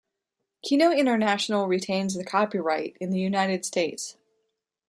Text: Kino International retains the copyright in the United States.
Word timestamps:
Kino 0.63 0.89
International 0.89 1.67
retains 1.67 2.15
the 2.15 2.23
copyright 2.23 2.97
in 2.99 3.11
the 3.11 3.19
United 3.19 3.63
States. 3.63 4.17